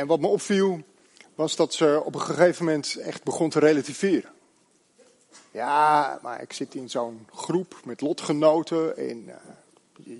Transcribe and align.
en 0.00 0.06
wat 0.06 0.20
me 0.20 0.26
opviel, 0.26 0.80
was 1.34 1.56
dat 1.56 1.74
ze 1.74 2.02
op 2.04 2.14
een 2.14 2.20
gegeven 2.20 2.64
moment 2.64 2.96
echt 2.96 3.22
begon 3.22 3.50
te 3.50 3.58
relativeren. 3.58 4.30
Ja, 5.50 6.18
maar 6.22 6.42
ik 6.42 6.52
zit 6.52 6.74
in 6.74 6.90
zo'n 6.90 7.26
groep 7.34 7.80
met 7.84 8.00
lotgenoten 8.00 8.96
en 8.96 9.24
uh, 9.26 9.34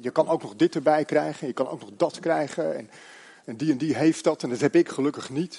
je 0.03 0.11
kan 0.11 0.29
ook 0.29 0.43
nog 0.43 0.57
dit 0.57 0.75
erbij 0.75 1.05
krijgen, 1.05 1.47
je 1.47 1.53
kan 1.53 1.69
ook 1.69 1.81
nog 1.81 1.91
dat 1.97 2.21
krijgen 2.21 2.77
en, 2.77 2.91
en 3.45 3.57
die 3.57 3.71
en 3.71 3.79
die 3.79 3.97
heeft 3.97 4.25
dat 4.25 4.43
en 4.43 4.49
dat 4.49 4.61
heb 4.61 4.75
ik 4.75 4.89
gelukkig 4.89 5.31
niet. 5.31 5.59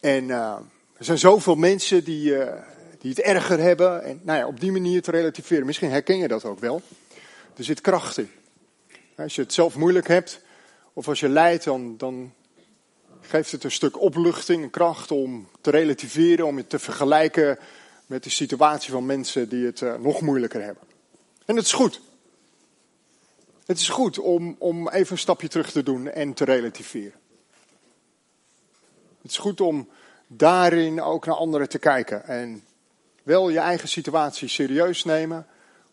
En 0.00 0.24
uh, 0.24 0.56
er 0.96 1.04
zijn 1.04 1.18
zoveel 1.18 1.54
mensen 1.54 2.04
die, 2.04 2.30
uh, 2.30 2.52
die 2.98 3.10
het 3.10 3.20
erger 3.20 3.58
hebben 3.58 4.02
en 4.02 4.20
nou 4.22 4.38
ja, 4.38 4.46
op 4.46 4.60
die 4.60 4.72
manier 4.72 5.02
te 5.02 5.10
relativeren. 5.10 5.66
Misschien 5.66 5.90
herken 5.90 6.18
je 6.18 6.28
dat 6.28 6.44
ook 6.44 6.60
wel. 6.60 6.82
Er 7.56 7.64
zit 7.64 7.80
kracht 7.80 8.18
in. 8.18 8.30
Als 9.16 9.34
je 9.34 9.42
het 9.42 9.52
zelf 9.52 9.76
moeilijk 9.76 10.08
hebt 10.08 10.40
of 10.92 11.08
als 11.08 11.20
je 11.20 11.28
lijdt, 11.28 11.64
dan, 11.64 11.96
dan 11.96 12.32
geeft 13.22 13.52
het 13.52 13.64
een 13.64 13.70
stuk 13.70 14.00
opluchting, 14.00 14.62
een 14.62 14.70
kracht 14.70 15.10
om 15.10 15.48
te 15.60 15.70
relativeren, 15.70 16.46
om 16.46 16.56
je 16.56 16.66
te 16.66 16.78
vergelijken 16.78 17.58
met 18.06 18.24
de 18.24 18.30
situatie 18.30 18.92
van 18.92 19.06
mensen 19.06 19.48
die 19.48 19.66
het 19.66 19.80
uh, 19.80 19.94
nog 19.94 20.20
moeilijker 20.20 20.62
hebben. 20.62 20.82
En 21.44 21.56
het 21.56 21.64
is 21.64 21.72
goed. 21.72 22.00
Het 23.66 23.78
is 23.78 23.88
goed 23.88 24.18
om, 24.18 24.56
om 24.58 24.88
even 24.88 25.12
een 25.12 25.18
stapje 25.18 25.48
terug 25.48 25.70
te 25.70 25.82
doen 25.82 26.08
en 26.08 26.34
te 26.34 26.44
relativeren. 26.44 27.20
Het 29.22 29.30
is 29.30 29.38
goed 29.38 29.60
om 29.60 29.88
daarin 30.26 31.00
ook 31.00 31.26
naar 31.26 31.34
anderen 31.34 31.68
te 31.68 31.78
kijken. 31.78 32.24
En 32.24 32.64
wel 33.22 33.48
je 33.48 33.58
eigen 33.58 33.88
situatie 33.88 34.48
serieus 34.48 35.04
nemen, 35.04 35.46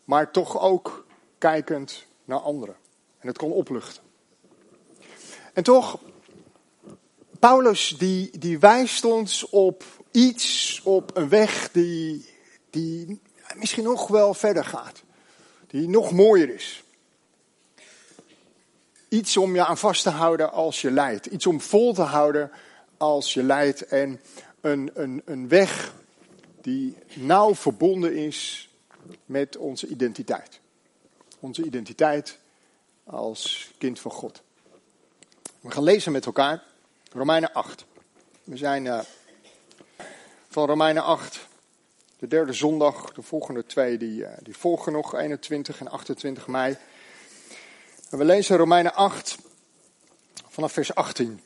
maar 0.04 0.32
toch 0.32 0.60
ook 0.60 1.06
kijkend 1.38 2.06
naar 2.26 2.40
anderen. 2.40 2.76
En 3.20 3.28
het 3.28 3.38
kan 3.38 3.52
opluchten. 3.52 4.04
En 5.54 5.64
toch, 5.64 6.00
Paulus 7.40 7.96
die, 7.98 8.38
die 8.40 8.60
wijst 8.60 9.06
ons 9.06 9.50
op 9.50 9.84
iets, 10.12 10.82
op 10.84 11.18
een 11.18 11.30
weg 11.30 11.72
die, 11.72 12.30
die 12.70 13.22
misschien 13.56 13.84
nog 13.84 14.08
wel 14.08 14.34
verder 14.34 14.66
gaat. 14.66 15.04
Die 15.68 15.90
nog 15.90 16.12
mooier 16.12 16.54
is. 16.54 16.84
Iets 19.10 19.38
om 19.38 19.56
je 19.56 19.66
aan 19.66 19.78
vast 19.78 20.04
te 20.04 20.10
houden 20.10 20.52
als 20.52 20.82
je 20.82 20.92
lijdt. 20.92 21.26
Iets 21.26 21.46
om 21.46 21.62
vol 21.62 21.94
te 21.94 22.02
houden 22.02 22.52
als 22.98 23.34
je 23.34 23.44
lijdt. 23.44 23.88
En 23.88 24.22
een, 24.62 24.92
een, 24.94 25.22
een 25.26 25.48
weg 25.48 25.94
die 26.62 26.96
nauw 27.14 27.56
verbonden 27.56 28.16
is 28.16 28.70
met 29.26 29.58
onze 29.58 29.88
identiteit. 29.88 30.60
Onze 31.40 31.64
identiteit 31.64 32.38
als 33.04 33.72
kind 33.78 34.00
van 34.00 34.12
God. 34.12 34.42
We 35.62 35.72
gaan 35.72 35.84
lezen 35.84 36.12
met 36.12 36.26
elkaar 36.26 36.64
Romeinen 37.12 37.54
8. 37.54 37.86
We 38.44 38.58
zijn 38.58 38.86
uh, 38.86 39.00
van 40.50 40.68
Romeinen 40.68 41.04
8, 41.04 41.48
de 42.20 42.28
derde 42.28 42.54
zondag, 42.54 43.14
de 43.14 43.22
volgende 43.22 43.66
twee 43.66 43.98
die, 43.98 44.22
uh, 44.22 44.30
die 44.40 44.58
volgen 44.58 44.92
nog, 44.92 45.14
21 45.14 45.80
en 45.80 45.88
28 45.88 46.48
mei. 46.48 46.78
En 48.10 48.18
we 48.18 48.26
lezen 48.26 48.58
Romeinen 48.58 48.94
8 48.94 49.38
vanaf 50.48 50.72
vers 50.72 50.96
18 50.96 51.42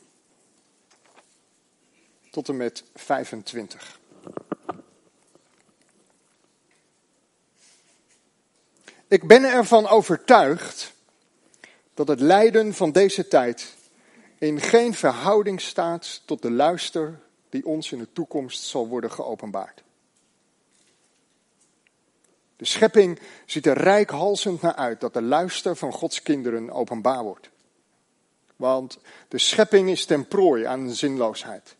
tot 2.30 2.48
en 2.48 2.56
met 2.56 2.84
25. 2.94 3.98
Ik 9.08 9.26
ben 9.26 9.44
ervan 9.44 9.86
overtuigd 9.86 10.92
dat 11.94 12.08
het 12.08 12.20
lijden 12.20 12.74
van 12.74 12.92
deze 12.92 13.28
tijd 13.28 13.74
in 14.46 14.60
geen 14.60 14.94
verhouding 14.94 15.60
staat 15.60 16.22
tot 16.24 16.42
de 16.42 16.50
luister 16.50 17.20
die 17.48 17.66
ons 17.66 17.92
in 17.92 17.98
de 17.98 18.12
toekomst 18.12 18.62
zal 18.62 18.88
worden 18.88 19.10
geopenbaard. 19.10 19.82
De 22.56 22.64
schepping 22.64 23.20
ziet 23.46 23.66
er 23.66 23.78
rijkhalsend 23.78 24.60
naar 24.60 24.74
uit 24.74 25.00
dat 25.00 25.12
de 25.12 25.22
luister 25.22 25.76
van 25.76 25.92
Gods 25.92 26.22
kinderen 26.22 26.70
openbaar 26.70 27.22
wordt. 27.22 27.50
Want 28.56 28.98
de 29.28 29.38
schepping 29.38 29.90
is 29.90 30.04
ten 30.04 30.28
prooi 30.28 30.64
aan 30.64 30.90
zinloosheid. 30.90 31.76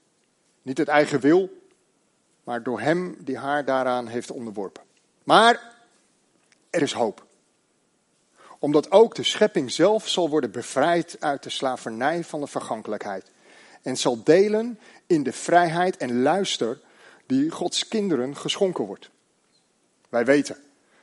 Niet 0.62 0.78
het 0.78 0.88
eigen 0.88 1.21
wil, 1.21 1.50
maar 2.44 2.62
door 2.62 2.81
hem 2.81 3.17
die 3.19 3.38
haar 3.38 3.65
daaraan 3.65 4.06
heeft 4.06 4.31
onderworpen. 4.31 4.83
Maar 5.25 5.77
er 6.71 6.83
is 6.83 6.93
hoop 6.93 7.27
omdat 8.64 8.91
ook 8.91 9.14
de 9.14 9.22
schepping 9.22 9.70
zelf 9.70 10.08
zal 10.08 10.28
worden 10.28 10.50
bevrijd 10.50 11.16
uit 11.20 11.42
de 11.42 11.50
slavernij 11.50 12.25
van 12.25 12.41
de 12.41 12.47
vergankelijkheid. 12.47 13.30
En 13.82 13.97
zal 13.97 14.22
delen 14.22 14.78
in 15.06 15.22
de 15.22 15.32
vrijheid 15.32 15.97
en 15.97 16.22
luister 16.22 16.80
die 17.26 17.50
Gods 17.50 17.88
kinderen 17.88 18.36
geschonken 18.36 18.84
wordt. 18.84 19.10
Wij 20.08 20.25
weten 20.25 20.56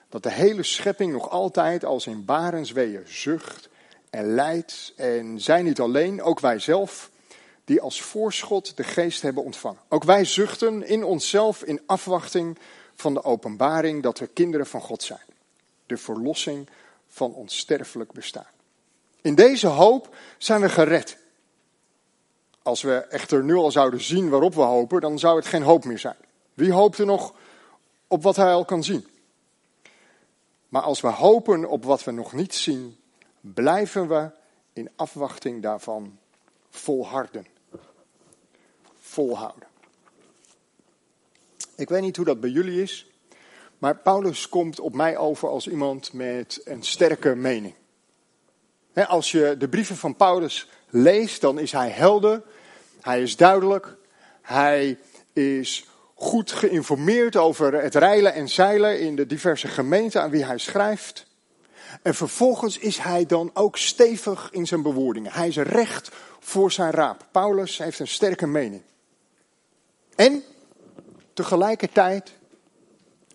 dat 0.09 0.23
de 0.23 0.31
hele 0.31 0.63
schepping 0.63 1.11
nog 1.13 1.29
altijd 1.29 1.85
als 1.85 2.07
in 2.07 2.25
barensweeën 2.25 3.03
zucht 3.05 3.69
en 4.09 4.33
lijdt. 4.33 4.93
En 4.95 5.39
zij 5.39 5.61
niet 5.61 5.79
alleen, 5.79 6.21
ook 6.21 6.39
wij 6.39 6.59
zelf, 6.59 7.11
die 7.65 7.81
als 7.81 8.01
voorschot 8.01 8.77
de 8.77 8.83
geest 8.83 9.21
hebben 9.21 9.43
ontvangen. 9.43 9.81
Ook 9.89 10.03
wij 10.03 10.25
zuchten 10.25 10.87
in 10.87 11.03
onszelf 11.03 11.63
in 11.63 11.81
afwachting 11.85 12.57
van 12.95 13.13
de 13.13 13.23
openbaring 13.23 14.03
dat 14.03 14.19
we 14.19 14.27
kinderen 14.27 14.67
van 14.67 14.81
God 14.81 15.03
zijn. 15.03 15.25
De 15.85 15.97
verlossing 15.97 16.69
van 17.11 17.33
ons 17.33 17.57
sterfelijk 17.57 18.11
bestaan. 18.11 18.47
In 19.21 19.35
deze 19.35 19.67
hoop 19.67 20.15
zijn 20.37 20.61
we 20.61 20.69
gered. 20.69 21.17
Als 22.61 22.81
we 22.81 22.95
echter 22.95 23.43
nu 23.43 23.55
al 23.55 23.71
zouden 23.71 24.01
zien 24.01 24.29
waarop 24.29 24.55
we 24.55 24.61
hopen, 24.61 25.01
dan 25.01 25.19
zou 25.19 25.35
het 25.35 25.45
geen 25.45 25.61
hoop 25.61 25.85
meer 25.85 25.99
zijn. 25.99 26.17
Wie 26.53 26.71
hoopt 26.71 26.97
er 26.97 27.05
nog 27.05 27.33
op 28.07 28.23
wat 28.23 28.35
hij 28.35 28.53
al 28.53 28.65
kan 28.65 28.83
zien? 28.83 29.07
Maar 30.69 30.81
als 30.81 31.01
we 31.01 31.07
hopen 31.07 31.69
op 31.69 31.83
wat 31.83 32.03
we 32.03 32.11
nog 32.11 32.33
niet 32.33 32.55
zien, 32.55 32.97
blijven 33.41 34.07
we 34.07 34.29
in 34.73 34.89
afwachting 34.95 35.61
daarvan 35.61 36.17
volharden. 36.69 37.45
Volhouden. 38.99 39.67
Ik 41.75 41.89
weet 41.89 42.01
niet 42.01 42.15
hoe 42.15 42.25
dat 42.25 42.39
bij 42.39 42.49
jullie 42.49 42.81
is. 42.81 43.10
Maar 43.81 43.95
Paulus 43.95 44.49
komt 44.49 44.79
op 44.79 44.93
mij 44.93 45.17
over 45.17 45.49
als 45.49 45.67
iemand 45.67 46.13
met 46.13 46.61
een 46.63 46.83
sterke 46.83 47.35
mening. 47.35 47.73
als 48.93 49.31
je 49.31 49.55
de 49.57 49.69
brieven 49.69 49.95
van 49.95 50.15
Paulus 50.15 50.69
leest, 50.89 51.41
dan 51.41 51.59
is 51.59 51.71
hij 51.71 51.89
helder, 51.89 52.43
hij 52.99 53.21
is 53.21 53.35
duidelijk, 53.35 53.97
hij 54.41 54.97
is 55.33 55.85
goed 56.15 56.51
geïnformeerd 56.51 57.35
over 57.35 57.81
het 57.81 57.95
reilen 57.95 58.33
en 58.33 58.49
zeilen 58.49 58.99
in 58.99 59.15
de 59.15 59.25
diverse 59.25 59.67
gemeenten 59.67 60.21
aan 60.21 60.29
wie 60.29 60.45
hij 60.45 60.57
schrijft. 60.57 61.27
En 62.01 62.15
vervolgens 62.15 62.77
is 62.77 62.97
hij 62.97 63.25
dan 63.25 63.51
ook 63.53 63.77
stevig 63.77 64.49
in 64.51 64.67
zijn 64.67 64.81
bewoordingen. 64.81 65.31
Hij 65.31 65.47
is 65.47 65.57
recht 65.57 66.11
voor 66.39 66.71
zijn 66.71 66.91
raap. 66.91 67.27
Paulus 67.31 67.77
heeft 67.77 67.99
een 67.99 68.07
sterke 68.07 68.47
mening. 68.47 68.81
En 70.15 70.43
tegelijkertijd 71.33 72.39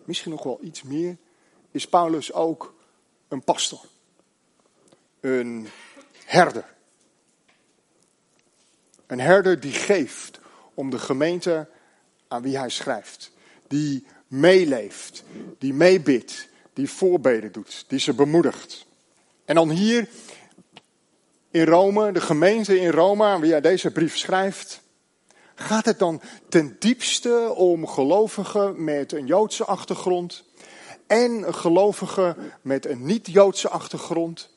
misschien 0.06 0.30
nog 0.30 0.42
wel 0.42 0.58
iets 0.62 0.82
meer, 0.82 1.16
is 1.70 1.88
Paulus 1.88 2.32
ook 2.32 2.74
een 3.28 3.42
pastor. 3.42 3.80
Een 5.20 5.68
herder. 6.24 6.74
Een 9.06 9.20
herder 9.20 9.60
die 9.60 9.72
geeft 9.72 10.40
om 10.74 10.90
de 10.90 10.98
gemeente 10.98 11.68
aan 12.28 12.42
wie 12.42 12.58
hij 12.58 12.70
schrijft. 12.70 13.32
Die 13.66 14.06
meeleeft, 14.26 15.24
die 15.58 15.74
meebidt, 15.74 16.48
die 16.72 16.90
voorbeden 16.90 17.52
doet, 17.52 17.84
die 17.88 17.98
ze 17.98 18.14
bemoedigt. 18.14 18.86
En 19.44 19.54
dan 19.54 19.70
hier 19.70 20.08
in 21.50 21.64
Rome, 21.64 22.12
de 22.12 22.20
gemeente 22.20 22.80
in 22.80 22.90
Rome 22.90 23.24
aan 23.24 23.40
wie 23.40 23.50
hij 23.50 23.60
deze 23.60 23.90
brief 23.90 24.16
schrijft, 24.16 24.80
gaat 25.56 25.84
het 25.84 25.98
dan 25.98 26.20
ten 26.48 26.76
diepste 26.78 27.52
om 27.54 27.86
gelovigen 27.86 28.84
met 28.84 29.12
een 29.12 29.26
Joodse 29.26 29.64
achtergrond 29.64 30.44
en 31.06 31.54
gelovigen 31.54 32.52
met 32.62 32.86
een 32.86 33.04
niet-Joodse 33.04 33.68
achtergrond, 33.68 34.54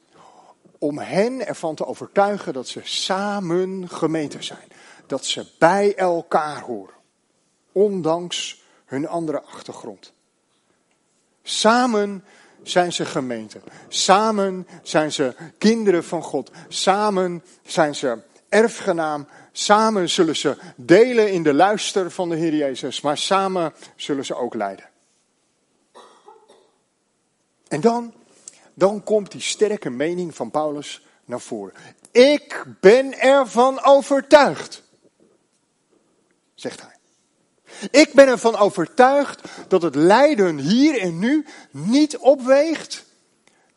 om 0.77 0.97
hen 0.97 1.47
ervan 1.47 1.75
te 1.75 1.85
overtuigen 1.85 2.53
dat 2.53 2.67
ze 2.67 2.81
samen 2.83 3.89
gemeente 3.89 4.41
zijn, 4.43 4.67
dat 5.07 5.25
ze 5.25 5.45
bij 5.59 5.95
elkaar 5.95 6.61
horen, 6.61 6.95
ondanks 7.71 8.63
hun 8.85 9.07
andere 9.07 9.41
achtergrond. 9.41 10.13
Samen 11.43 12.23
zijn 12.63 12.93
ze 12.93 13.05
gemeente. 13.05 13.59
Samen 13.87 14.67
zijn 14.83 15.11
ze 15.11 15.35
kinderen 15.57 16.03
van 16.03 16.23
God. 16.23 16.51
Samen 16.67 17.43
zijn 17.63 17.95
ze 17.95 18.17
erfgenaam 18.49 19.27
Samen 19.59 20.09
zullen 20.09 20.35
ze 20.35 20.57
delen 20.75 21.31
in 21.31 21.43
de 21.43 21.53
luister 21.53 22.11
van 22.11 22.29
de 22.29 22.35
Heer 22.35 22.55
Jezus, 22.55 23.01
maar 23.01 23.17
samen 23.17 23.73
zullen 23.95 24.25
ze 24.25 24.35
ook 24.35 24.53
lijden. 24.53 24.89
En 27.67 27.81
dan, 27.81 28.13
dan 28.73 29.03
komt 29.03 29.31
die 29.31 29.41
sterke 29.41 29.89
mening 29.89 30.35
van 30.35 30.51
Paulus 30.51 31.05
naar 31.25 31.41
voren. 31.41 31.73
Ik 32.11 32.65
ben 32.79 33.19
ervan 33.19 33.83
overtuigd, 33.83 34.83
zegt 36.55 36.81
hij. 36.81 36.97
Ik 37.91 38.13
ben 38.13 38.27
ervan 38.27 38.55
overtuigd 38.55 39.41
dat 39.67 39.81
het 39.81 39.95
lijden 39.95 40.57
hier 40.57 40.99
en 40.99 41.19
nu 41.19 41.45
niet 41.71 42.17
opweegt 42.17 43.05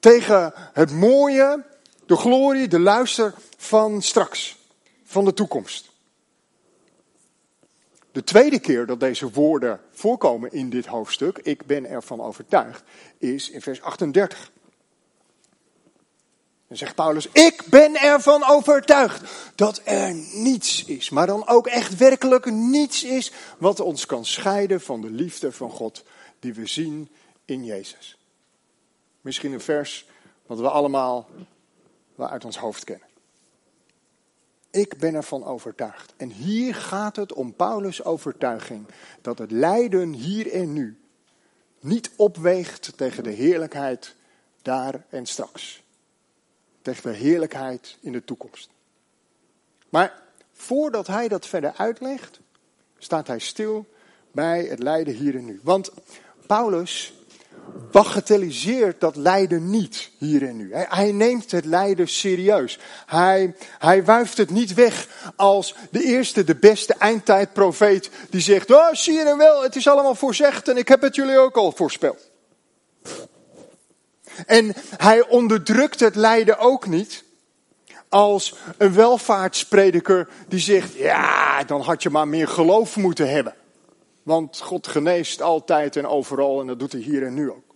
tegen 0.00 0.52
het 0.72 0.90
mooie, 0.92 1.64
de 2.06 2.16
glorie, 2.16 2.69
de 2.69 2.80
luister 2.80 3.34
van 3.56 4.02
straks, 4.02 4.60
van 5.12 5.24
de 5.24 5.34
toekomst. 5.34 5.90
De 8.12 8.24
tweede 8.24 8.60
keer 8.60 8.86
dat 8.86 9.00
deze 9.00 9.30
woorden 9.30 9.80
voorkomen 9.90 10.52
in 10.52 10.70
dit 10.70 10.86
hoofdstuk, 10.86 11.38
ik 11.38 11.66
ben 11.66 11.86
ervan 11.86 12.20
overtuigd, 12.20 12.82
is 13.18 13.50
in 13.50 13.60
vers 13.60 13.82
38. 13.82 14.50
Dan 16.68 16.76
zegt 16.76 16.94
Paulus, 16.94 17.28
ik 17.32 17.64
ben 17.70 17.96
ervan 17.96 18.44
overtuigd 18.44 19.22
dat 19.54 19.80
er 19.84 20.14
niets 20.34 20.84
is, 20.84 21.10
maar 21.10 21.26
dan 21.26 21.48
ook 21.48 21.66
echt 21.66 21.96
werkelijk 21.96 22.44
niets 22.50 23.04
is 23.04 23.32
wat 23.58 23.80
ons 23.80 24.06
kan 24.06 24.24
scheiden 24.24 24.80
van 24.80 25.00
de 25.00 25.10
liefde 25.10 25.52
van 25.52 25.70
God 25.70 26.04
die 26.38 26.54
we 26.54 26.66
zien 26.66 27.08
in 27.44 27.64
Jezus. 27.64 28.18
Misschien 29.20 29.52
een 29.52 29.60
vers 29.60 30.06
wat 30.46 30.58
we 30.58 30.70
allemaal 30.70 31.28
wel 32.14 32.28
uit 32.28 32.44
ons 32.44 32.56
hoofd 32.56 32.84
kennen. 32.84 33.11
Ik 34.72 34.98
ben 34.98 35.14
ervan 35.14 35.44
overtuigd. 35.44 36.14
En 36.16 36.30
hier 36.30 36.74
gaat 36.74 37.16
het 37.16 37.32
om 37.32 37.54
Paulus' 37.54 38.04
overtuiging 38.04 38.86
dat 39.20 39.38
het 39.38 39.50
lijden 39.50 40.12
hier 40.12 40.52
en 40.52 40.72
nu 40.72 41.00
niet 41.80 42.10
opweegt 42.16 42.92
tegen 42.96 43.22
de 43.22 43.30
heerlijkheid 43.30 44.14
daar 44.62 45.06
en 45.08 45.26
straks. 45.26 45.82
Tegen 46.82 47.12
de 47.12 47.16
heerlijkheid 47.16 47.98
in 48.00 48.12
de 48.12 48.24
toekomst. 48.24 48.70
Maar 49.88 50.22
voordat 50.52 51.06
hij 51.06 51.28
dat 51.28 51.46
verder 51.46 51.72
uitlegt, 51.76 52.40
staat 52.98 53.26
hij 53.26 53.38
stil 53.38 53.86
bij 54.30 54.64
het 54.64 54.78
lijden 54.78 55.14
hier 55.14 55.36
en 55.36 55.44
nu. 55.44 55.60
Want 55.62 55.90
Paulus 56.46 57.14
bagatelliseert 57.90 59.00
dat 59.00 59.16
lijden 59.16 59.70
niet 59.70 60.10
hier 60.18 60.48
en 60.48 60.56
nu. 60.56 60.70
Hij, 60.74 61.12
neemt 61.12 61.50
het 61.50 61.64
lijden 61.64 62.08
serieus. 62.08 62.78
Hij, 63.06 63.54
hij 63.78 64.04
wuift 64.04 64.36
het 64.36 64.50
niet 64.50 64.74
weg 64.74 65.06
als 65.36 65.74
de 65.90 66.04
eerste, 66.04 66.44
de 66.44 66.56
beste 66.56 66.94
eindtijdprofeet 66.98 68.10
die 68.30 68.40
zegt, 68.40 68.70
oh 68.70 68.92
zie 68.92 69.14
je 69.14 69.36
wel, 69.36 69.62
het 69.62 69.76
is 69.76 69.88
allemaal 69.88 70.14
voorzegd 70.14 70.68
en 70.68 70.76
ik 70.76 70.88
heb 70.88 71.02
het 71.02 71.14
jullie 71.14 71.38
ook 71.38 71.56
al 71.56 71.72
voorspeld. 71.72 72.30
En 74.46 74.74
hij 74.96 75.28
onderdrukt 75.28 76.00
het 76.00 76.14
lijden 76.14 76.58
ook 76.58 76.86
niet 76.86 77.24
als 78.08 78.54
een 78.76 78.94
welvaartsprediker 78.94 80.28
die 80.48 80.60
zegt, 80.60 80.94
ja, 80.94 81.64
dan 81.64 81.80
had 81.80 82.02
je 82.02 82.10
maar 82.10 82.28
meer 82.28 82.48
geloof 82.48 82.96
moeten 82.96 83.30
hebben. 83.30 83.54
Want 84.22 84.60
God 84.60 84.86
geneest 84.86 85.42
altijd 85.42 85.96
en 85.96 86.06
overal 86.06 86.60
en 86.60 86.66
dat 86.66 86.78
doet 86.78 86.92
hij 86.92 87.00
hier 87.00 87.26
en 87.26 87.34
nu 87.34 87.50
ook. 87.50 87.74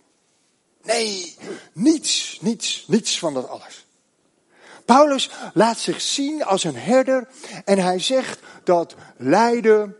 Nee, 0.83 1.35
niets, 1.73 2.37
niets, 2.41 2.85
niets 2.87 3.19
van 3.19 3.33
dat 3.33 3.49
alles. 3.49 3.85
Paulus 4.85 5.29
laat 5.53 5.77
zich 5.77 6.01
zien 6.01 6.43
als 6.43 6.63
een 6.63 6.75
herder 6.75 7.27
en 7.65 7.79
hij 7.79 7.99
zegt 7.99 8.39
dat 8.63 8.95
lijden, 9.17 9.95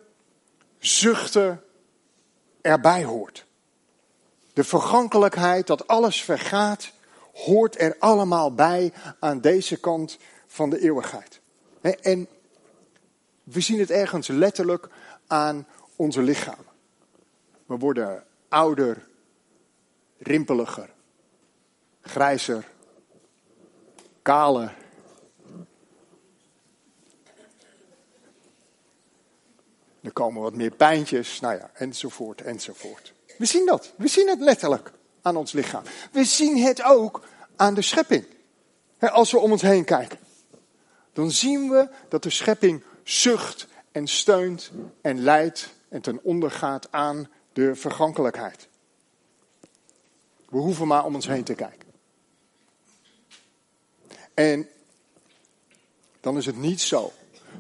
zuchten 0.80 1.64
erbij 2.62 3.04
hoort. 3.04 3.46
De 4.54 4.64
vergankelijkheid, 4.64 5.68
dat 5.68 5.88
alles 5.88 6.24
vergaat, 6.24 6.92
hoort 7.34 7.82
er 7.82 7.96
allemaal 8.00 8.54
bij 8.54 8.94
aan 9.20 9.42
deze 9.42 9.78
kant 9.78 10.18
van 10.48 10.70
de 10.70 10.80
eeuwigheid. 10.80 11.40
En 12.02 12.28
we 13.44 13.62
zien 13.62 13.80
het 13.80 13.92
ergens 13.92 14.28
letterlijk 14.28 14.88
aan 15.28 15.68
onze 15.98 16.22
lichamen. 16.22 16.66
We 17.66 17.78
worden 17.78 18.24
ouder, 18.48 19.08
rimpeliger, 20.18 20.90
grijzer, 22.02 22.66
kaler. 24.22 24.76
Er 30.02 30.14
komen 30.14 30.42
wat 30.42 30.56
meer 30.56 30.72
pijntjes, 30.72 31.40
nou 31.40 31.58
ja, 31.58 31.72
enzovoort, 31.74 32.42
enzovoort. 32.42 33.14
We 33.38 33.46
zien 33.46 33.66
dat. 33.66 33.94
We 33.98 34.08
zien 34.08 34.28
het 34.28 34.40
letterlijk 34.40 34.92
aan 35.22 35.36
ons 35.36 35.52
lichaam. 35.52 35.84
We 36.12 36.24
zien 36.24 36.58
het 36.58 36.84
ook 36.84 37.22
aan 37.56 37.74
de 37.74 37.82
schepping. 37.82 38.26
Als 39.00 39.32
we 39.32 39.38
om 39.38 39.52
ons 39.52 39.62
heen 39.62 39.86
kijken. 39.86 40.20
Dan 41.14 41.32
zien 41.32 41.70
we 41.70 41.90
dat 42.10 42.24
de 42.24 42.30
schepping 42.30 42.84
zucht 43.04 43.68
en 43.92 44.08
steunt 44.08 44.72
en 45.02 45.20
lijdt 45.20 45.76
en 45.90 46.02
ten 46.02 46.20
onder 46.24 46.52
gaat 46.52 46.92
aan 46.92 47.30
de 47.54 47.76
vergankelijkheid. 47.76 48.68
We 50.50 50.58
hoeven 50.58 50.88
maar 50.88 51.06
om 51.06 51.16
ons 51.16 51.28
heen 51.28 51.44
te 51.44 51.54
kijken. 51.54 51.88
En 54.34 54.68
dan 56.20 56.38
is 56.38 56.46
het 56.46 56.58
niet 56.58 56.82
zo 56.82 57.12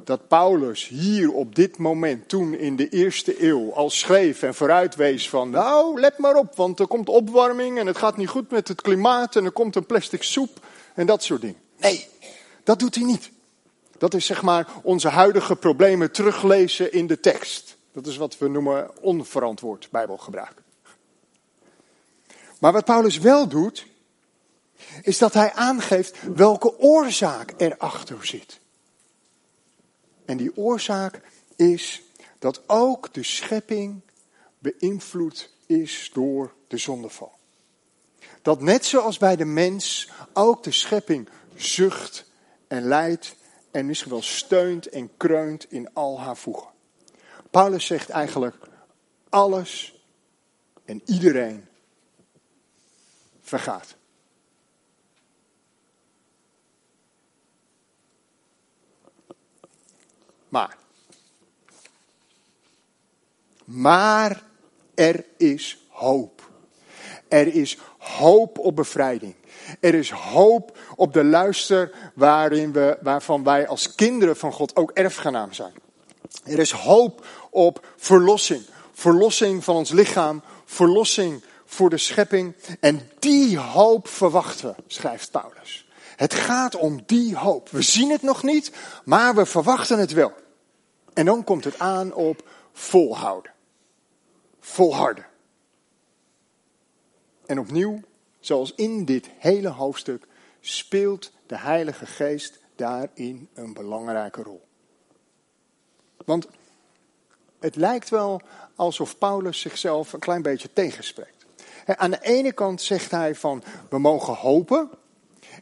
dat 0.03 0.27
Paulus 0.27 0.87
hier 0.87 1.31
op 1.31 1.55
dit 1.55 1.77
moment, 1.77 2.29
toen 2.29 2.53
in 2.53 2.75
de 2.75 2.89
eerste 2.89 3.43
eeuw, 3.43 3.73
al 3.73 3.89
schreef 3.89 4.43
en 4.43 4.55
vooruitwees 4.55 5.29
van, 5.29 5.49
nou, 5.49 5.99
let 5.99 6.17
maar 6.17 6.35
op, 6.35 6.55
want 6.55 6.79
er 6.79 6.87
komt 6.87 7.09
opwarming 7.09 7.79
en 7.79 7.87
het 7.87 7.97
gaat 7.97 8.17
niet 8.17 8.29
goed 8.29 8.51
met 8.51 8.67
het 8.67 8.81
klimaat 8.81 9.35
en 9.35 9.45
er 9.45 9.51
komt 9.51 9.75
een 9.75 9.85
plastic 9.85 10.23
soep 10.23 10.65
en 10.93 11.05
dat 11.05 11.23
soort 11.23 11.41
dingen. 11.41 11.59
Nee, 11.77 12.07
dat 12.63 12.79
doet 12.79 12.95
hij 12.95 13.03
niet. 13.03 13.31
Dat 13.97 14.13
is 14.13 14.25
zeg 14.25 14.41
maar 14.41 14.67
onze 14.83 15.09
huidige 15.09 15.55
problemen 15.55 16.11
teruglezen 16.11 16.93
in 16.93 17.07
de 17.07 17.19
tekst. 17.19 17.76
Dat 17.97 18.07
is 18.07 18.17
wat 18.17 18.37
we 18.37 18.47
noemen 18.47 19.01
onverantwoord 19.01 19.87
Bijbelgebruik. 19.91 20.61
Maar 22.59 22.71
wat 22.71 22.85
Paulus 22.85 23.17
wel 23.17 23.47
doet, 23.47 23.87
is 25.01 25.17
dat 25.17 25.33
hij 25.33 25.53
aangeeft 25.53 26.33
welke 26.35 26.79
oorzaak 26.79 27.53
erachter 27.57 28.25
zit. 28.25 28.59
En 30.25 30.37
die 30.37 30.57
oorzaak 30.57 31.21
is 31.55 32.01
dat 32.39 32.61
ook 32.67 33.13
de 33.13 33.23
schepping 33.23 34.01
beïnvloed 34.59 35.53
is 35.65 36.09
door 36.13 36.53
de 36.67 36.77
zondeval. 36.77 37.31
Dat 38.41 38.61
net 38.61 38.85
zoals 38.85 39.17
bij 39.17 39.35
de 39.35 39.45
mens 39.45 40.09
ook 40.33 40.63
de 40.63 40.71
schepping 40.71 41.29
zucht 41.55 42.29
en 42.67 42.83
lijdt 42.83 43.35
en 43.71 43.85
misschien 43.85 44.11
wel 44.11 44.21
steunt 44.21 44.89
en 44.89 45.17
kreunt 45.17 45.71
in 45.71 45.93
al 45.93 46.19
haar 46.19 46.37
voegen. 46.37 46.75
Paulus 47.57 47.85
zegt 47.85 48.09
eigenlijk 48.09 48.55
alles 49.29 50.01
en 50.85 51.01
iedereen 51.05 51.67
vergaat. 53.41 53.95
Maar. 60.49 60.77
Maar 63.65 64.43
er 64.95 65.25
is 65.37 65.85
hoop. 65.89 66.49
Er 67.27 67.55
is 67.55 67.77
hoop 67.97 68.57
op 68.57 68.75
bevrijding. 68.75 69.35
Er 69.79 69.93
is 69.93 70.11
hoop 70.11 70.77
op 70.95 71.13
de 71.13 71.23
luister 71.23 72.11
waarin 72.15 72.71
we, 72.71 72.97
waarvan 73.01 73.43
wij 73.43 73.67
als 73.67 73.95
kinderen 73.95 74.37
van 74.37 74.51
God 74.51 74.75
ook 74.75 74.91
erfgenaam 74.91 75.53
zijn. 75.53 75.85
Er 76.43 76.59
is 76.59 76.71
hoop 76.71 77.25
op 77.49 77.87
verlossing. 77.97 78.65
Verlossing 78.93 79.63
van 79.63 79.75
ons 79.75 79.91
lichaam, 79.91 80.41
verlossing 80.65 81.43
voor 81.65 81.89
de 81.89 81.97
schepping. 81.97 82.55
En 82.79 83.09
die 83.19 83.57
hoop 83.57 84.07
verwachten 84.07 84.67
we, 84.67 84.83
schrijft 84.87 85.31
Paulus. 85.31 85.87
Het 86.15 86.33
gaat 86.33 86.75
om 86.75 87.03
die 87.05 87.35
hoop. 87.35 87.69
We 87.69 87.81
zien 87.81 88.09
het 88.09 88.21
nog 88.21 88.43
niet, 88.43 88.71
maar 89.05 89.35
we 89.35 89.45
verwachten 89.45 89.99
het 89.99 90.11
wel. 90.11 90.33
En 91.13 91.25
dan 91.25 91.43
komt 91.43 91.63
het 91.63 91.79
aan 91.79 92.13
op 92.13 92.49
volhouden. 92.73 93.51
Volharden. 94.59 95.25
En 97.45 97.59
opnieuw, 97.59 98.01
zoals 98.39 98.73
in 98.75 99.05
dit 99.05 99.29
hele 99.37 99.69
hoofdstuk, 99.69 100.27
speelt 100.61 101.31
de 101.47 101.57
Heilige 101.57 102.05
Geest 102.05 102.59
daarin 102.75 103.49
een 103.53 103.73
belangrijke 103.73 104.41
rol. 104.41 104.66
Want 106.27 106.47
het 107.59 107.75
lijkt 107.75 108.09
wel 108.09 108.41
alsof 108.75 109.17
Paulus 109.17 109.59
zichzelf 109.59 110.13
een 110.13 110.19
klein 110.19 110.41
beetje 110.41 110.73
tegenspreekt. 110.73 111.45
Aan 111.85 112.11
de 112.11 112.21
ene 112.21 112.51
kant 112.51 112.81
zegt 112.81 113.11
hij 113.11 113.35
van 113.35 113.63
we 113.89 113.99
mogen 113.99 114.33
hopen. 114.33 114.89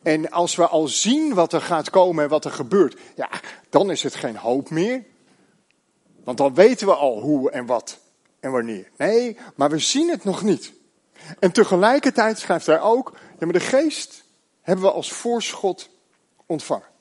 En 0.04 0.32
als 0.32 0.56
we 0.56 0.68
al 0.68 0.88
zien 0.88 1.34
wat 1.34 1.54
er 1.54 1.62
gaat 1.62 1.90
komen 1.90 2.24
en 2.24 2.30
wat 2.30 2.46
er 2.46 2.52
gebeurt, 2.52 3.00
ja, 3.16 3.30
dan 3.70 3.92
is 3.92 4.04
het 4.04 4.16
geen 4.16 4.38
hoop 4.38 4.70
meer. 4.70 5.04
Want 6.24 6.38
dan 6.38 6.54
weten 6.54 6.88
we 6.88 6.96
al 6.96 7.22
hoe 7.22 7.52
en 7.52 7.66
wat 7.66 8.00
en 8.40 8.52
wanneer. 8.52 8.92
Nee, 8.98 9.38
maar 9.56 9.70
we 9.70 9.80
zien 9.80 10.10
het 10.10 10.24
nog 10.24 10.44
niet. 10.44 10.74
En 11.40 11.52
tegelijkertijd 11.52 12.40
schrijft 12.40 12.66
hij 12.66 12.82
ook, 12.82 13.14
ja, 13.40 13.46
maar 13.46 13.54
de 13.54 13.60
geest 13.60 14.24
hebben 14.62 14.86
we 14.86 14.92
als 14.92 15.12
voorschot 15.12 15.90
ontvangen. 16.46 16.94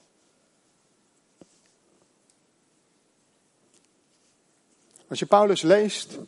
Als 5.15 5.23
je 5.23 5.29
Paulus 5.29 5.63
leest 5.63 6.19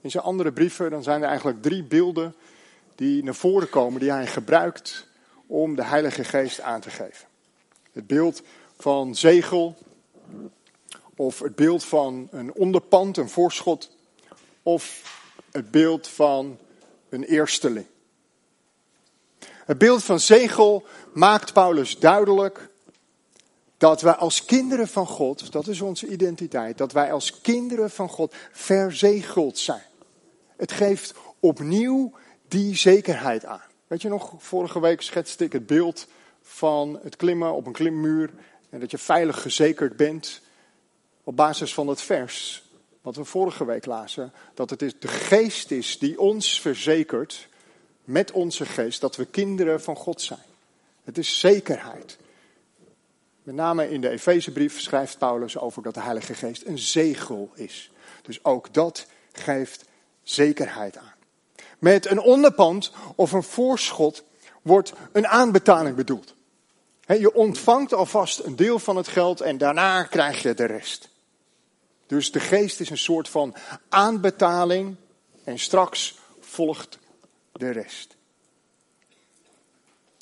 in 0.00 0.10
zijn 0.10 0.24
andere 0.24 0.52
brieven, 0.52 0.90
dan 0.90 1.02
zijn 1.02 1.22
er 1.22 1.28
eigenlijk 1.28 1.62
drie 1.62 1.82
beelden 1.82 2.34
die 2.94 3.24
naar 3.24 3.34
voren 3.34 3.70
komen, 3.70 4.00
die 4.00 4.10
hij 4.10 4.26
gebruikt 4.26 5.06
om 5.46 5.76
de 5.76 5.84
Heilige 5.84 6.24
Geest 6.24 6.60
aan 6.60 6.80
te 6.80 6.90
geven. 6.90 7.28
Het 7.92 8.06
beeld 8.06 8.42
van 8.78 9.14
zegel, 9.14 9.76
of 11.16 11.38
het 11.38 11.54
beeld 11.54 11.84
van 11.84 12.28
een 12.30 12.52
onderpand, 12.52 13.16
een 13.16 13.28
voorschot, 13.28 13.96
of 14.62 15.14
het 15.50 15.70
beeld 15.70 16.08
van 16.08 16.58
een 17.08 17.24
eersteling. 17.24 17.86
Het 19.40 19.78
beeld 19.78 20.04
van 20.04 20.20
zegel 20.20 20.86
maakt 21.12 21.52
Paulus 21.52 21.98
duidelijk 21.98 22.68
dat 23.78 24.00
wij 24.00 24.12
als 24.14 24.44
kinderen 24.44 24.88
van 24.88 25.06
God, 25.06 25.52
dat 25.52 25.66
is 25.66 25.80
onze 25.80 26.06
identiteit, 26.06 26.78
dat 26.78 26.92
wij 26.92 27.12
als 27.12 27.40
kinderen 27.40 27.90
van 27.90 28.08
God 28.08 28.34
verzegeld 28.52 29.58
zijn. 29.58 29.82
Het 30.56 30.72
geeft 30.72 31.14
opnieuw 31.40 32.12
die 32.48 32.76
zekerheid 32.76 33.44
aan. 33.44 33.62
Weet 33.86 34.02
je 34.02 34.08
nog, 34.08 34.34
vorige 34.38 34.80
week 34.80 35.02
schetste 35.02 35.44
ik 35.44 35.52
het 35.52 35.66
beeld 35.66 36.06
van 36.42 36.98
het 37.02 37.16
klimmen 37.16 37.54
op 37.54 37.66
een 37.66 37.72
klimmuur 37.72 38.30
en 38.70 38.80
dat 38.80 38.90
je 38.90 38.98
veilig 38.98 39.42
gezekerd 39.42 39.96
bent 39.96 40.40
op 41.24 41.36
basis 41.36 41.74
van 41.74 41.88
het 41.88 42.00
vers 42.00 42.66
wat 43.02 43.16
we 43.16 43.24
vorige 43.24 43.64
week 43.64 43.86
lazen, 43.86 44.32
dat 44.54 44.70
het 44.70 44.78
de 44.78 45.08
geest 45.08 45.70
is 45.70 45.98
die 45.98 46.20
ons 46.20 46.60
verzekert 46.60 47.48
met 48.04 48.32
onze 48.32 48.66
geest 48.66 49.00
dat 49.00 49.16
we 49.16 49.24
kinderen 49.24 49.82
van 49.82 49.96
God 49.96 50.22
zijn. 50.22 50.46
Het 51.04 51.18
is 51.18 51.38
zekerheid. 51.38 52.18
Met 53.48 53.56
name 53.56 53.90
in 53.90 54.00
de 54.00 54.08
Efezebrief 54.08 54.80
schrijft 54.80 55.18
Paulus 55.18 55.58
over 55.58 55.82
dat 55.82 55.94
de 55.94 56.00
Heilige 56.00 56.34
Geest 56.34 56.66
een 56.66 56.78
zegel 56.78 57.50
is. 57.54 57.90
Dus 58.22 58.44
ook 58.44 58.74
dat 58.74 59.06
geeft 59.32 59.84
zekerheid 60.22 60.96
aan. 60.96 61.14
Met 61.78 62.10
een 62.10 62.20
onderpand 62.20 62.92
of 63.14 63.32
een 63.32 63.42
voorschot 63.42 64.24
wordt 64.62 64.92
een 65.12 65.26
aanbetaling 65.26 65.96
bedoeld. 65.96 66.34
je 67.06 67.34
ontvangt 67.34 67.94
alvast 67.94 68.38
een 68.38 68.56
deel 68.56 68.78
van 68.78 68.96
het 68.96 69.08
geld 69.08 69.40
en 69.40 69.58
daarna 69.58 70.02
krijg 70.02 70.42
je 70.42 70.54
de 70.54 70.64
rest. 70.64 71.08
Dus 72.06 72.32
de 72.32 72.40
geest 72.40 72.80
is 72.80 72.90
een 72.90 72.98
soort 72.98 73.28
van 73.28 73.54
aanbetaling 73.88 74.96
en 75.44 75.58
straks 75.58 76.18
volgt 76.40 76.98
de 77.52 77.70
rest. 77.70 78.16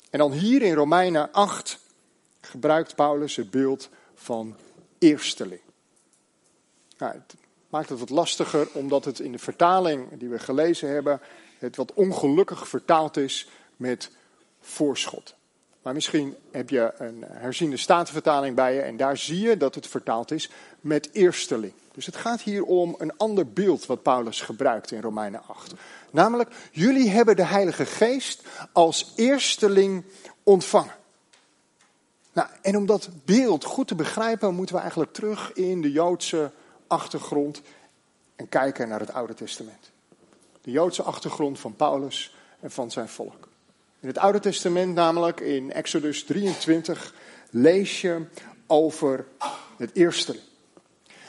En 0.09 0.19
dan 0.19 0.31
hier 0.31 0.61
in 0.61 0.73
Romeinen 0.73 1.31
8 1.31 1.85
gebruikt 2.49 2.95
Paulus 2.95 3.35
het 3.35 3.51
beeld 3.51 3.89
van 4.15 4.55
eersteling. 4.97 5.61
Nou, 6.97 7.13
het 7.13 7.35
maakt 7.69 7.89
het 7.89 7.99
wat 7.99 8.09
lastiger 8.09 8.67
omdat 8.73 9.05
het 9.05 9.19
in 9.19 9.31
de 9.31 9.39
vertaling 9.39 10.17
die 10.17 10.29
we 10.29 10.39
gelezen 10.39 10.89
hebben, 10.89 11.21
het 11.59 11.75
wat 11.75 11.93
ongelukkig 11.93 12.67
vertaald 12.67 13.17
is 13.17 13.49
met 13.75 14.11
voorschot. 14.59 15.35
Maar 15.81 15.93
misschien 15.93 16.35
heb 16.51 16.69
je 16.69 16.93
een 16.97 17.23
herziende 17.27 17.77
statenvertaling 17.77 18.55
bij 18.55 18.73
je 18.73 18.81
en 18.81 18.97
daar 18.97 19.17
zie 19.17 19.39
je 19.39 19.57
dat 19.57 19.75
het 19.75 19.87
vertaald 19.87 20.31
is 20.31 20.49
met 20.81 21.09
eersteling. 21.11 21.73
Dus 21.93 22.05
het 22.05 22.15
gaat 22.15 22.41
hier 22.41 22.63
om 22.63 22.95
een 22.97 23.17
ander 23.17 23.47
beeld 23.51 23.85
wat 23.85 24.03
Paulus 24.03 24.41
gebruikt 24.41 24.91
in 24.91 25.01
Romeinen 25.01 25.41
8. 25.47 25.73
Namelijk, 26.11 26.49
jullie 26.71 27.09
hebben 27.09 27.35
de 27.35 27.45
Heilige 27.45 27.85
Geest 27.85 28.41
als 28.71 29.13
eersteling 29.15 30.03
ontvangen. 30.43 30.95
Nou, 32.37 32.49
en 32.61 32.77
om 32.77 32.85
dat 32.85 33.09
beeld 33.25 33.63
goed 33.63 33.87
te 33.87 33.95
begrijpen, 33.95 34.55
moeten 34.55 34.75
we 34.75 34.81
eigenlijk 34.81 35.13
terug 35.13 35.53
in 35.53 35.81
de 35.81 35.91
Joodse 35.91 36.51
achtergrond 36.87 37.61
en 38.35 38.49
kijken 38.49 38.87
naar 38.87 38.99
het 38.99 39.13
Oude 39.13 39.33
Testament. 39.33 39.91
De 40.61 40.71
Joodse 40.71 41.03
achtergrond 41.03 41.59
van 41.59 41.75
Paulus 41.75 42.35
en 42.59 42.71
van 42.71 42.91
zijn 42.91 43.09
volk. 43.09 43.47
In 43.99 44.07
het 44.07 44.17
Oude 44.17 44.39
Testament, 44.39 44.93
namelijk 44.93 45.39
in 45.39 45.71
Exodus 45.71 46.23
23, 46.23 47.13
lees 47.49 48.01
je 48.01 48.25
over 48.67 49.27
het 49.77 49.89
eersteling. 49.93 50.43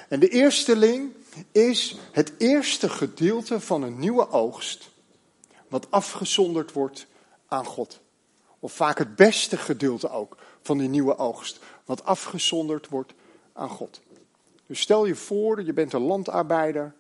En 0.09 0.21
de 0.21 0.29
eersteling 0.29 1.13
is 1.53 1.97
het 2.13 2.33
eerste 2.39 2.89
gedeelte 2.89 3.61
van 3.61 3.83
een 3.83 3.99
nieuwe 3.99 4.31
oogst, 4.31 4.91
wat 5.69 5.91
afgezonderd 5.91 6.73
wordt 6.73 7.07
aan 7.47 7.65
God. 7.65 8.01
Of 8.59 8.73
vaak 8.73 8.99
het 8.99 9.17
beste 9.17 9.57
gedeelte 9.57 10.11
ook 10.11 10.37
van 10.69 10.79
die 10.79 10.89
nieuwe 10.89 11.17
oogst, 11.17 11.59
wat 11.85 12.05
afgezonderd 12.05 12.89
wordt 12.89 13.13
aan 13.53 13.69
God. 13.69 14.01
Dus 14.67 14.81
stel 14.81 15.07
je 15.07 15.15
voor, 15.15 15.63
je 15.63 15.73
bent 15.73 15.93
een 15.93 16.03
landarbeider, 16.03 16.95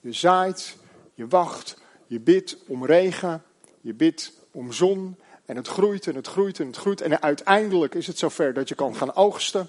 je 0.00 0.12
zaait, 0.12 0.76
je 1.14 1.28
wacht, 1.28 1.76
je 2.06 2.20
bidt 2.20 2.56
om 2.66 2.84
regen, 2.84 3.42
je 3.80 3.94
bidt 3.94 4.32
om 4.50 4.72
zon 4.72 5.16
en 5.44 5.56
het 5.56 5.68
groeit 5.68 6.06
en 6.06 6.14
het 6.14 6.26
groeit 6.26 6.60
en 6.60 6.66
het 6.66 6.76
groeit 6.76 7.00
en 7.00 7.22
uiteindelijk 7.22 7.94
is 7.94 8.06
het 8.06 8.18
zover 8.18 8.54
dat 8.54 8.68
je 8.68 8.74
kan 8.74 8.96
gaan 8.96 9.14
oogsten. 9.14 9.68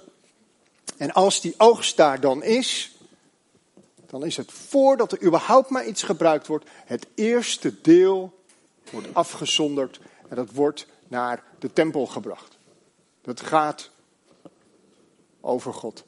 En 0.98 1.12
als 1.12 1.42
die 1.42 1.54
oogst 1.58 1.98
daar 1.98 2.20
dan 2.20 2.44
is, 2.44 2.98
dan 4.08 4.26
is 4.26 4.38
het 4.38 4.52
voordat 4.52 5.12
er 5.12 5.24
überhaupt 5.24 5.70
maar 5.70 5.86
iets 5.86 6.04
gebruikt 6.04 6.48
wordt, 6.48 6.70
het 6.86 7.08
eerste 7.16 7.82
deel 7.82 8.40
wordt 8.92 9.08
afgezonderd 9.14 10.00
en 10.30 10.36
dat 10.36 10.52
wordt 10.52 10.88
naar 11.08 11.44
de 11.60 11.74
tempel 11.74 12.06
gebracht. 12.06 12.51
Dat 13.22 13.42
gaat 13.42 13.90
over 15.42 15.74
God. 15.74 16.04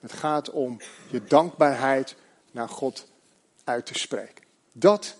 Het 0.00 0.12
gaat 0.12 0.50
om 0.50 0.80
je 1.10 1.24
dankbaarheid 1.24 2.16
naar 2.50 2.68
God 2.68 3.06
uit 3.64 3.86
te 3.86 3.98
spreken. 3.98 4.44
Dat 4.72 5.16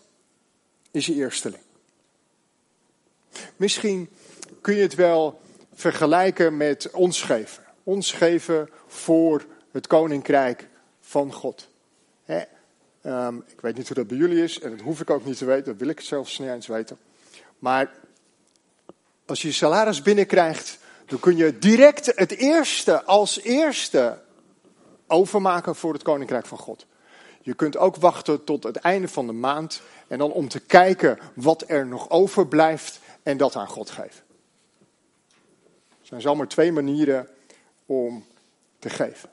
is 0.90 1.06
je 1.06 1.14
eersteling. 1.14 1.62
Misschien 3.56 4.08
kun 4.60 4.74
je 4.74 4.82
het 4.82 4.94
wel 4.94 5.40
vergelijken 5.72 6.56
met 6.56 6.90
ons 6.90 7.22
geven. 7.22 7.64
Ons 7.82 8.12
geven 8.12 8.68
voor 8.86 9.46
het 9.70 9.86
koninkrijk 9.86 10.68
van 11.00 11.32
God. 11.32 11.68
Ehm, 13.04 13.36
ik 13.36 13.60
weet 13.60 13.76
niet 13.76 13.86
hoe 13.86 13.96
dat 13.96 14.06
bij 14.06 14.16
jullie 14.16 14.42
is 14.42 14.60
en 14.60 14.70
dat 14.70 14.80
hoef 14.80 15.00
ik 15.00 15.10
ook 15.10 15.24
niet 15.24 15.38
te 15.38 15.44
weten, 15.44 15.64
dat 15.64 15.76
wil 15.76 15.88
ik 15.88 16.00
zelfs 16.00 16.38
niet 16.38 16.48
eens 16.48 16.66
weten. 16.66 16.98
Maar 17.58 17.92
als 19.26 19.42
je 19.42 19.48
je 19.48 19.54
salaris 19.54 20.02
binnenkrijgt, 20.02 20.78
dan 21.06 21.18
kun 21.20 21.36
je 21.36 21.58
direct 21.58 22.12
het 22.14 22.32
eerste 22.32 23.04
als 23.04 23.40
eerste 23.40 24.22
overmaken 25.06 25.76
voor 25.76 25.92
het 25.92 26.02
koninkrijk 26.02 26.46
van 26.46 26.58
God. 26.58 26.86
Je 27.40 27.54
kunt 27.54 27.76
ook 27.76 27.96
wachten 27.96 28.44
tot 28.44 28.62
het 28.62 28.76
einde 28.76 29.08
van 29.08 29.26
de 29.26 29.32
maand 29.32 29.82
en 30.08 30.18
dan 30.18 30.32
om 30.32 30.48
te 30.48 30.60
kijken 30.60 31.18
wat 31.34 31.64
er 31.66 31.86
nog 31.86 32.10
overblijft 32.10 33.00
en 33.22 33.36
dat 33.36 33.56
aan 33.56 33.68
God 33.68 33.90
geven. 33.90 34.22
Er 35.88 36.10
zijn 36.10 36.20
zomaar 36.20 36.48
twee 36.48 36.72
manieren 36.72 37.28
om 37.86 38.24
te 38.78 38.90
geven. 38.90 39.30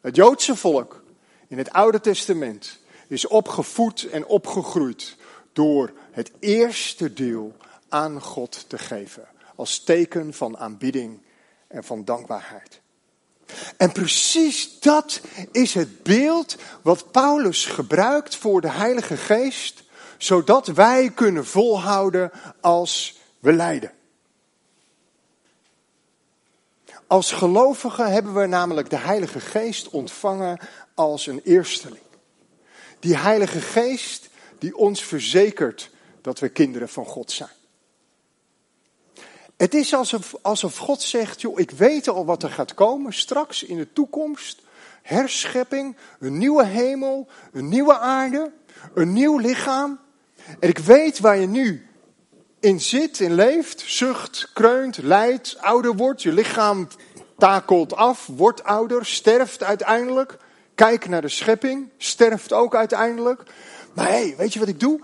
Het 0.00 0.16
Joodse 0.16 0.56
volk 0.56 1.02
in 1.48 1.58
het 1.58 1.72
Oude 1.72 2.00
Testament 2.00 2.78
is 3.08 3.26
opgevoed 3.26 4.08
en 4.08 4.26
opgegroeid 4.26 5.16
door 5.52 5.92
het 6.10 6.30
eerste 6.38 7.12
deel 7.12 7.56
aan 7.88 8.20
God 8.20 8.64
te 8.68 8.78
geven. 8.78 9.28
Als 9.62 9.84
teken 9.84 10.34
van 10.34 10.58
aanbidding 10.58 11.22
en 11.68 11.84
van 11.84 12.04
dankbaarheid. 12.04 12.80
En 13.76 13.92
precies 13.92 14.80
dat 14.80 15.20
is 15.52 15.74
het 15.74 16.02
beeld 16.02 16.56
wat 16.82 17.10
Paulus 17.10 17.64
gebruikt 17.64 18.36
voor 18.36 18.60
de 18.60 18.70
Heilige 18.70 19.16
Geest, 19.16 19.82
zodat 20.18 20.66
wij 20.66 21.10
kunnen 21.10 21.46
volhouden 21.46 22.30
als 22.60 23.20
we 23.38 23.52
lijden. 23.52 23.92
Als 27.06 27.32
gelovigen 27.32 28.12
hebben 28.12 28.34
we 28.34 28.46
namelijk 28.46 28.90
de 28.90 28.98
Heilige 28.98 29.40
Geest 29.40 29.88
ontvangen 29.88 30.58
als 30.94 31.26
een 31.26 31.40
eersteling. 31.44 32.04
Die 32.98 33.16
Heilige 33.16 33.60
Geest 33.60 34.28
die 34.58 34.76
ons 34.76 35.04
verzekert 35.04 35.90
dat 36.20 36.38
we 36.38 36.48
kinderen 36.48 36.88
van 36.88 37.04
God 37.04 37.30
zijn. 37.30 37.60
Het 39.62 39.74
is 39.74 39.94
alsof, 39.94 40.34
alsof 40.40 40.76
God 40.76 41.02
zegt, 41.02 41.40
joh, 41.40 41.58
ik 41.58 41.70
weet 41.70 42.08
al 42.08 42.24
wat 42.24 42.42
er 42.42 42.50
gaat 42.50 42.74
komen 42.74 43.12
straks 43.12 43.62
in 43.62 43.76
de 43.76 43.92
toekomst. 43.92 44.62
Herschepping, 45.02 45.96
een 46.18 46.38
nieuwe 46.38 46.64
hemel, 46.64 47.28
een 47.52 47.68
nieuwe 47.68 47.98
aarde, 47.98 48.52
een 48.94 49.12
nieuw 49.12 49.38
lichaam. 49.38 49.98
En 50.60 50.68
ik 50.68 50.78
weet 50.78 51.18
waar 51.18 51.38
je 51.38 51.46
nu 51.46 51.86
in 52.60 52.80
zit, 52.80 53.20
in 53.20 53.34
leeft, 53.34 53.82
zucht, 53.86 54.50
kreunt, 54.52 54.96
lijdt, 54.96 55.56
ouder 55.60 55.96
wordt. 55.96 56.22
Je 56.22 56.32
lichaam 56.32 56.88
takelt 57.38 57.94
af, 57.94 58.26
wordt 58.36 58.64
ouder, 58.64 59.06
sterft 59.06 59.62
uiteindelijk. 59.62 60.36
Kijk 60.74 61.08
naar 61.08 61.22
de 61.22 61.28
schepping, 61.28 61.88
sterft 61.98 62.52
ook 62.52 62.74
uiteindelijk. 62.74 63.42
Maar 63.94 64.06
hé, 64.06 64.12
hey, 64.12 64.34
weet 64.36 64.52
je 64.52 64.58
wat 64.58 64.68
ik 64.68 64.80
doe? 64.80 65.00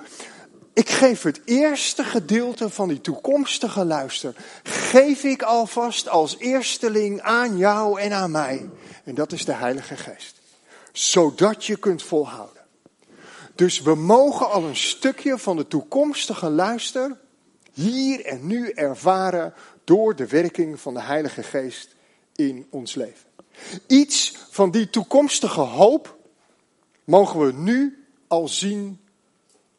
Ik 0.79 0.91
geef 0.91 1.23
het 1.23 1.41
eerste 1.45 2.05
gedeelte 2.05 2.71
van 2.71 2.89
die 2.89 3.01
toekomstige 3.01 3.85
luister, 3.85 4.35
geef 4.63 5.25
ik 5.25 5.43
alvast 5.43 6.09
als 6.09 6.39
eersteling 6.39 7.21
aan 7.21 7.57
jou 7.57 8.01
en 8.01 8.13
aan 8.13 8.31
mij. 8.31 8.71
En 9.05 9.15
dat 9.15 9.33
is 9.33 9.45
de 9.45 9.53
Heilige 9.53 9.97
Geest. 9.97 10.41
Zodat 10.93 11.65
je 11.65 11.77
kunt 11.77 12.03
volhouden. 12.03 12.63
Dus 13.55 13.81
we 13.81 13.95
mogen 13.95 14.51
al 14.51 14.65
een 14.65 14.77
stukje 14.77 15.39
van 15.39 15.57
de 15.57 15.67
toekomstige 15.67 16.51
luister 16.51 17.17
hier 17.73 18.25
en 18.25 18.47
nu 18.47 18.71
ervaren 18.71 19.55
door 19.85 20.17
de 20.17 20.27
werking 20.27 20.81
van 20.81 20.95
de 20.95 21.03
Heilige 21.03 21.43
Geest 21.43 21.95
in 22.35 22.67
ons 22.71 22.95
leven. 22.95 23.29
Iets 23.87 24.35
van 24.51 24.71
die 24.71 24.91
toekomstige 24.91 25.61
hoop 25.61 26.17
mogen 27.05 27.47
we 27.47 27.53
nu 27.53 28.07
al 28.29 28.49
zien, 28.49 29.01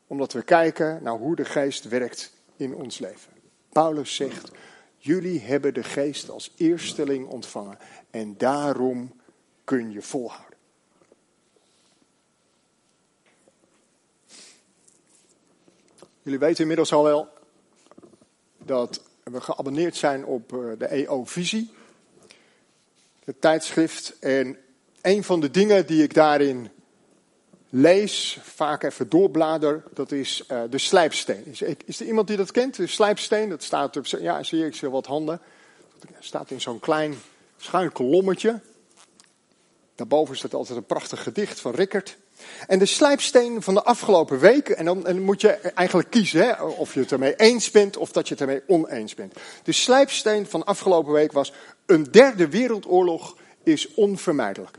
omdat 0.09 0.33
we 0.33 0.41
kijken 0.41 1.03
naar 1.03 1.17
hoe 1.17 1.35
de 1.35 1.45
Geest 1.45 1.87
werkt 1.87 2.31
in 2.55 2.75
ons 2.75 2.99
leven. 2.99 3.31
Paulus 3.71 4.15
zegt, 4.15 4.51
jullie 4.97 5.39
hebben 5.39 5.73
de 5.73 5.83
Geest 5.83 6.29
als 6.29 6.53
eersteling 6.55 7.27
ontvangen 7.27 7.77
en 8.09 8.37
daarom 8.37 9.21
kun 9.63 9.91
je 9.91 10.01
volhouden. 10.01 10.57
Jullie 16.21 16.39
weten 16.39 16.61
inmiddels 16.61 16.93
al 16.93 17.03
wel 17.03 17.29
dat 18.57 19.03
we 19.23 19.41
geabonneerd 19.41 19.95
zijn 19.95 20.25
op 20.25 20.53
eh, 20.53 20.59
de 20.77 20.85
EO-visie, 20.85 21.71
het 23.23 23.41
tijdschrift. 23.41 24.19
En 24.19 24.57
een 25.01 25.23
van 25.23 25.39
de 25.39 25.51
dingen 25.51 25.85
die 25.85 26.03
ik 26.03 26.13
daarin 26.13 26.69
lees, 27.69 28.39
vaak 28.41 28.83
even 28.83 29.09
doorblader, 29.09 29.83
dat 29.93 30.11
is 30.11 30.43
uh, 30.51 30.61
de 30.69 30.77
slijpsteen. 30.77 31.45
Is, 31.45 31.61
is, 31.85 31.99
er 31.99 32.05
iemand 32.05 32.27
die 32.27 32.37
dat 32.37 32.51
kent? 32.51 32.75
De 32.75 32.87
slijpsteen, 32.87 33.49
dat 33.49 33.63
staat 33.63 33.97
op, 33.97 34.05
ja, 34.05 34.43
zie 34.43 34.65
ik, 34.65 34.75
zie 34.75 34.89
wat 34.89 35.05
handen. 35.05 35.41
Dat 35.99 36.09
staat 36.19 36.51
in 36.51 36.61
zo'n 36.61 36.79
klein 36.79 37.15
schuin 37.57 37.91
kolommetje. 37.91 38.59
Daarboven 39.95 40.37
staat 40.37 40.53
altijd 40.53 40.77
een 40.77 40.85
prachtig 40.85 41.23
gedicht 41.23 41.59
van 41.59 41.75
Rickert. 41.75 42.17
En 42.67 42.79
de 42.79 42.85
slijpsteen 42.85 43.61
van 43.61 43.73
de 43.73 43.83
afgelopen 43.83 44.39
week, 44.39 44.69
en 44.69 44.85
dan, 44.85 45.03
dan 45.03 45.21
moet 45.21 45.41
je 45.41 45.49
eigenlijk 45.51 46.09
kiezen 46.09 46.47
hè, 46.47 46.63
of 46.63 46.93
je 46.93 46.99
het 46.99 47.11
ermee 47.11 47.35
eens 47.35 47.71
bent 47.71 47.97
of 47.97 48.11
dat 48.11 48.27
je 48.27 48.33
het 48.33 48.41
ermee 48.41 48.61
oneens 48.67 49.15
bent. 49.15 49.33
De 49.63 49.71
slijpsteen 49.71 50.45
van 50.45 50.59
de 50.59 50.65
afgelopen 50.65 51.13
week 51.13 51.31
was, 51.31 51.53
een 51.85 52.03
derde 52.03 52.49
wereldoorlog 52.49 53.37
is 53.63 53.93
onvermijdelijk. 53.93 54.78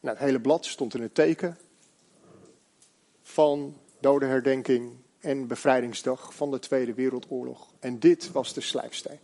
Nou, 0.00 0.16
het 0.16 0.24
hele 0.24 0.40
blad 0.40 0.66
stond 0.66 0.94
in 0.94 1.02
het 1.02 1.14
teken 1.14 1.58
van 3.22 3.76
dodenherdenking 4.00 4.92
en 5.20 5.46
bevrijdingsdag 5.46 6.34
van 6.34 6.50
de 6.50 6.58
Tweede 6.58 6.94
Wereldoorlog. 6.94 7.68
En 7.78 7.98
dit 7.98 8.32
was 8.32 8.54
de 8.54 8.60
slijpsteen. 8.60 9.18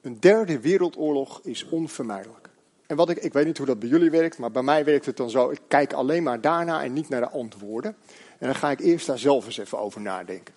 Een 0.00 0.20
derde 0.20 0.60
wereldoorlog 0.60 1.40
is 1.42 1.64
onvermijdelijk. 1.64 2.48
En 2.86 2.96
wat 2.96 3.10
ik, 3.10 3.18
ik 3.18 3.32
weet 3.32 3.46
niet 3.46 3.56
hoe 3.56 3.66
dat 3.66 3.78
bij 3.78 3.88
jullie 3.88 4.10
werkt, 4.10 4.38
maar 4.38 4.50
bij 4.50 4.62
mij 4.62 4.84
werkt 4.84 5.06
het 5.06 5.16
dan 5.16 5.30
zo. 5.30 5.50
Ik 5.50 5.60
kijk 5.68 5.92
alleen 5.92 6.22
maar 6.22 6.40
daarna 6.40 6.82
en 6.82 6.92
niet 6.92 7.08
naar 7.08 7.20
de 7.20 7.28
antwoorden. 7.28 7.96
En 8.38 8.46
dan 8.46 8.54
ga 8.54 8.70
ik 8.70 8.80
eerst 8.80 9.06
daar 9.06 9.18
zelf 9.18 9.46
eens 9.46 9.58
even 9.58 9.78
over 9.78 10.00
nadenken. 10.00 10.54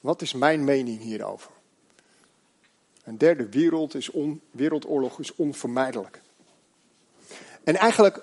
Wat 0.00 0.22
is 0.22 0.32
mijn 0.32 0.64
mening 0.64 1.00
hierover? 1.00 1.50
Een 3.04 3.18
derde 3.18 3.48
wereld 3.48 3.94
is 3.94 4.10
on, 4.10 4.40
wereldoorlog 4.50 5.18
is 5.18 5.34
onvermijdelijk. 5.34 6.20
En 7.64 7.76
eigenlijk 7.76 8.22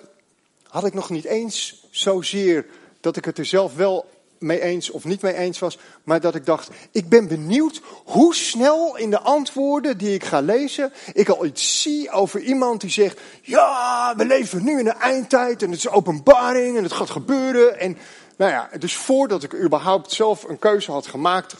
had 0.72 0.84
ik 0.84 0.94
nog 0.94 1.10
niet 1.10 1.24
eens 1.24 1.86
zozeer 1.90 2.66
dat 3.00 3.16
ik 3.16 3.24
het 3.24 3.38
er 3.38 3.44
zelf 3.44 3.74
wel 3.74 4.06
mee 4.38 4.60
eens 4.60 4.90
of 4.90 5.04
niet 5.04 5.22
mee 5.22 5.34
eens 5.34 5.58
was, 5.58 5.78
maar 6.04 6.20
dat 6.20 6.34
ik 6.34 6.46
dacht, 6.46 6.70
ik 6.90 7.08
ben 7.08 7.28
benieuwd 7.28 7.80
hoe 8.04 8.34
snel 8.34 8.96
in 8.96 9.10
de 9.10 9.20
antwoorden 9.20 9.98
die 9.98 10.14
ik 10.14 10.24
ga 10.24 10.40
lezen, 10.40 10.92
ik 11.12 11.28
al 11.28 11.46
iets 11.46 11.82
zie 11.82 12.10
over 12.10 12.40
iemand 12.40 12.80
die 12.80 12.90
zegt, 12.90 13.20
ja, 13.42 14.14
we 14.16 14.24
leven 14.24 14.64
nu 14.64 14.78
in 14.78 14.84
de 14.84 14.90
eindtijd 14.90 15.62
en 15.62 15.70
het 15.70 15.78
is 15.78 15.88
openbaring 15.88 16.76
en 16.76 16.82
het 16.82 16.92
gaat 16.92 17.10
gebeuren. 17.10 17.78
En 17.78 17.98
nou 18.36 18.50
ja, 18.50 18.70
dus 18.78 18.96
voordat 18.96 19.42
ik 19.42 19.54
überhaupt 19.54 20.12
zelf 20.12 20.44
een 20.44 20.58
keuze 20.58 20.90
had 20.90 21.06
gemaakt, 21.06 21.54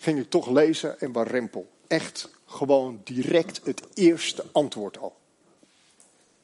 ging 0.00 0.18
ik 0.18 0.30
toch 0.30 0.50
lezen 0.50 1.00
en 1.00 1.22
rempel. 1.22 1.68
Echt 1.88 2.28
gewoon 2.46 3.00
direct 3.04 3.60
het 3.64 3.82
eerste 3.94 4.44
antwoord 4.52 4.98
al. 4.98 5.17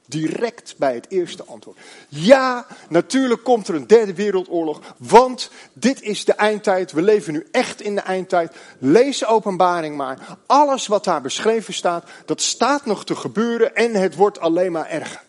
Direct 0.06 0.74
bij 0.78 0.94
het 0.94 1.06
eerste 1.08 1.44
antwoord. 1.44 1.78
Ja, 2.08 2.66
natuurlijk 2.88 3.44
komt 3.44 3.68
er 3.68 3.74
een 3.74 3.86
derde 3.86 4.14
wereldoorlog, 4.14 4.80
want 4.96 5.50
dit 5.72 6.02
is 6.02 6.24
de 6.24 6.32
eindtijd. 6.32 6.92
We 6.92 7.02
leven 7.02 7.32
nu 7.32 7.46
echt 7.50 7.80
in 7.80 7.94
de 7.94 8.00
eindtijd. 8.00 8.56
Lees 8.78 9.26
openbaring 9.26 9.96
maar. 9.96 10.38
Alles 10.46 10.86
wat 10.86 11.04
daar 11.04 11.22
beschreven 11.22 11.74
staat, 11.74 12.10
dat 12.24 12.40
staat 12.40 12.86
nog 12.86 13.04
te 13.04 13.16
gebeuren 13.16 13.74
en 13.74 13.94
het 13.94 14.14
wordt 14.14 14.40
alleen 14.40 14.72
maar 14.72 14.88
erger. 14.88 15.22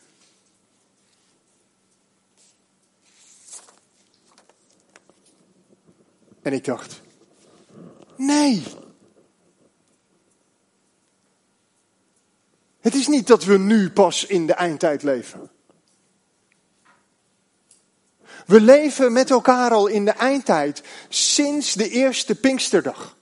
En 6.41 6.53
ik 6.53 6.65
dacht, 6.65 7.01
nee, 8.15 8.63
Het 12.85 12.95
is 12.95 13.07
niet 13.07 13.27
dat 13.27 13.43
we 13.43 13.57
nu 13.57 13.89
pas 13.89 14.25
in 14.25 14.47
de 14.47 14.53
eindtijd 14.53 15.03
leven. 15.03 15.49
We 18.45 18.61
leven 18.61 19.13
met 19.13 19.29
elkaar 19.29 19.71
al 19.71 19.87
in 19.87 20.05
de 20.05 20.11
eindtijd 20.11 20.83
sinds 21.09 21.73
de 21.73 21.89
eerste 21.89 22.35
Pinksterdag. 22.35 23.17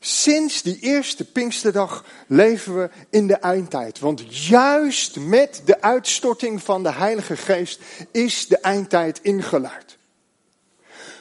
Sinds 0.00 0.62
die 0.62 0.78
eerste 0.80 1.24
Pinksterdag 1.24 2.04
leven 2.26 2.76
we 2.80 2.90
in 3.10 3.26
de 3.26 3.36
eindtijd. 3.36 3.98
Want 3.98 4.46
juist 4.46 5.16
met 5.16 5.62
de 5.64 5.80
uitstorting 5.80 6.62
van 6.62 6.82
de 6.82 6.92
Heilige 6.92 7.36
Geest 7.36 7.80
is 8.10 8.46
de 8.46 8.58
eindtijd 8.58 9.18
ingeluid. 9.22 9.98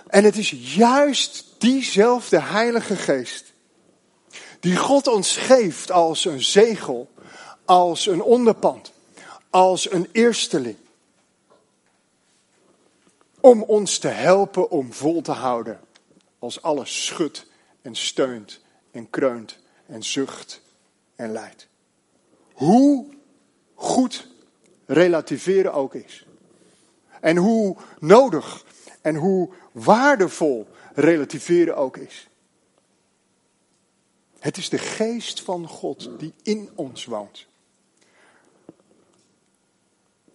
En 0.08 0.24
het 0.24 0.38
is 0.38 0.74
juist 0.76 1.46
diezelfde 1.58 2.42
Heilige 2.42 2.96
Geest 2.96 3.54
die 4.66 4.76
God 4.76 5.08
ons 5.08 5.38
geeft 5.38 5.92
als 5.92 6.26
een 6.26 6.42
zegel, 6.42 7.10
als 7.66 8.08
een 8.08 8.22
onderpand, 8.22 8.92
als 9.50 9.92
een 9.92 10.10
eersteling. 10.12 10.78
Om 13.40 13.64
ons 13.64 13.98
te 13.98 14.08
helpen 14.08 14.70
om 14.70 14.94
vol 14.94 15.22
te 15.22 15.32
houden 15.32 15.80
als 16.40 16.62
alles 16.62 17.06
schudt 17.06 17.46
en 17.82 17.96
steunt 17.96 18.60
en 18.92 19.10
kreunt 19.10 19.58
en 19.86 20.04
zucht 20.04 20.62
en 21.16 21.32
lijdt. 21.32 21.68
Hoe 22.54 23.06
goed 23.76 24.28
relativeren 24.86 25.74
ook 25.74 25.94
is. 25.94 26.26
En 27.22 27.38
hoe 27.38 27.76
nodig 28.00 28.66
en 29.02 29.16
hoe 29.16 29.50
waardevol 29.72 30.68
relativeren 30.94 31.76
ook 31.76 31.98
is. 31.98 32.28
Het 34.46 34.58
is 34.58 34.70
de 34.70 34.78
geest 34.78 35.42
van 35.42 35.68
God 35.68 36.10
die 36.20 36.34
in 36.44 36.70
ons 36.76 37.06
woont. 37.06 37.46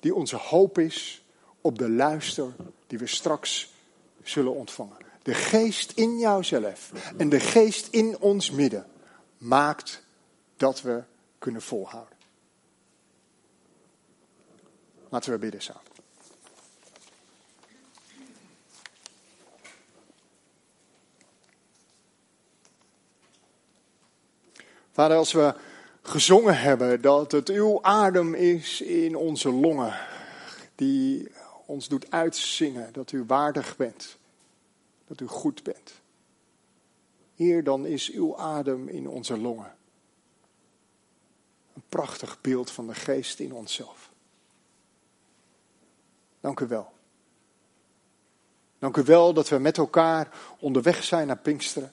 Die 0.00 0.14
onze 0.14 0.36
hoop 0.36 0.78
is 0.78 1.24
op 1.60 1.78
de 1.78 1.90
luister 1.90 2.52
die 2.86 2.98
we 2.98 3.06
straks 3.06 3.72
zullen 4.22 4.54
ontvangen. 4.54 4.96
De 5.22 5.34
geest 5.34 5.92
in 5.92 6.18
jouzelf 6.18 6.92
en 7.16 7.28
de 7.28 7.40
geest 7.40 7.88
in 7.90 8.18
ons 8.18 8.50
midden 8.50 8.86
maakt 9.38 10.02
dat 10.56 10.82
we 10.82 11.02
kunnen 11.38 11.62
volhouden. 11.62 12.16
Laten 15.08 15.32
we 15.32 15.38
bidden 15.38 15.62
samen. 15.62 15.89
Vader, 24.92 25.16
als 25.16 25.32
we 25.32 25.54
gezongen 26.02 26.58
hebben 26.58 27.00
dat 27.00 27.32
het 27.32 27.48
uw 27.48 27.82
adem 27.82 28.34
is 28.34 28.80
in 28.80 29.16
onze 29.16 29.50
longen, 29.50 29.98
die 30.74 31.28
ons 31.66 31.88
doet 31.88 32.10
uitzingen 32.10 32.92
dat 32.92 33.12
u 33.12 33.24
waardig 33.26 33.76
bent, 33.76 34.16
dat 35.06 35.20
u 35.20 35.26
goed 35.26 35.62
bent. 35.62 35.92
Heer, 37.34 37.64
dan 37.64 37.86
is 37.86 38.10
uw 38.10 38.36
adem 38.36 38.88
in 38.88 39.08
onze 39.08 39.38
longen. 39.38 39.76
Een 41.74 41.82
prachtig 41.88 42.40
beeld 42.40 42.70
van 42.70 42.86
de 42.86 42.94
geest 42.94 43.40
in 43.40 43.52
onszelf. 43.52 44.10
Dank 46.40 46.60
u 46.60 46.66
wel. 46.66 46.92
Dank 48.78 48.96
u 48.96 49.02
wel 49.02 49.32
dat 49.32 49.48
we 49.48 49.58
met 49.58 49.78
elkaar 49.78 50.28
onderweg 50.58 51.04
zijn 51.04 51.26
naar 51.26 51.38
Pinksteren. 51.38 51.92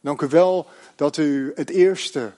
Dank 0.00 0.22
u 0.22 0.28
wel 0.28 0.66
dat 0.94 1.16
u 1.16 1.52
het 1.54 1.70
eerste, 1.70 2.32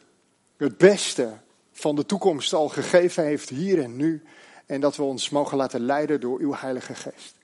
het 0.56 0.76
beste 0.76 1.36
van 1.72 1.96
de 1.96 2.06
toekomst 2.06 2.52
al 2.52 2.68
gegeven 2.68 3.24
heeft 3.24 3.48
hier 3.48 3.82
en 3.82 3.96
nu. 3.96 4.22
En 4.66 4.80
dat 4.80 4.96
we 4.96 5.02
ons 5.02 5.30
mogen 5.30 5.56
laten 5.56 5.80
leiden 5.80 6.20
door 6.20 6.38
uw 6.38 6.54
Heilige 6.54 6.94
Geest. 6.94 7.34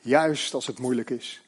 Juist 0.00 0.54
als 0.54 0.66
het 0.66 0.78
moeilijk 0.78 1.10
is. 1.10 1.42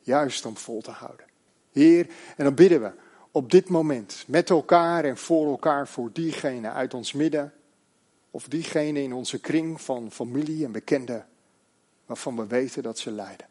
Juist 0.00 0.46
om 0.46 0.56
vol 0.56 0.80
te 0.80 0.90
houden. 0.90 1.26
Heer, 1.72 2.06
en 2.36 2.44
dan 2.44 2.54
bidden 2.54 2.82
we 2.82 2.92
op 3.30 3.50
dit 3.50 3.68
moment 3.68 4.24
met 4.26 4.50
elkaar 4.50 5.04
en 5.04 5.16
voor 5.16 5.46
elkaar 5.46 5.88
voor 5.88 6.10
diegene 6.12 6.70
uit 6.70 6.94
ons 6.94 7.12
midden. 7.12 7.52
Of 8.30 8.48
diegene 8.48 9.02
in 9.02 9.12
onze 9.12 9.40
kring 9.40 9.80
van 9.80 10.10
familie 10.12 10.64
en 10.64 10.72
bekenden 10.72 11.26
waarvan 12.06 12.36
we 12.36 12.46
weten 12.46 12.82
dat 12.82 12.98
ze 12.98 13.10
lijden. 13.10 13.46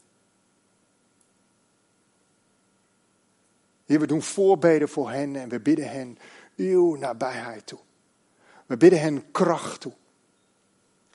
Heer, 3.89 3.99
we 3.99 4.07
doen 4.07 4.21
voorbeden 4.21 4.89
voor 4.89 5.09
hen 5.09 5.35
en 5.35 5.49
we 5.49 5.59
bidden 5.59 5.89
hen 5.89 6.17
uw 6.55 6.95
nabijheid 6.95 7.67
toe. 7.67 7.79
We 8.65 8.77
bidden 8.77 8.99
hen 8.99 9.31
kracht 9.31 9.81
toe. 9.81 9.93